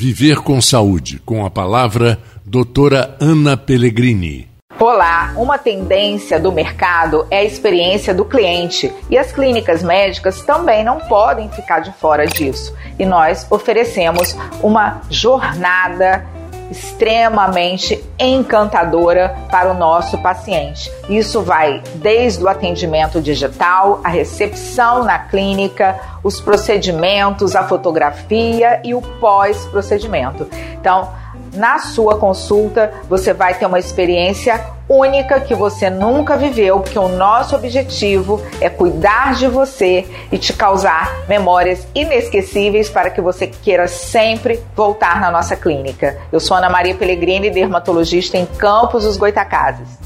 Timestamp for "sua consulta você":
31.78-33.32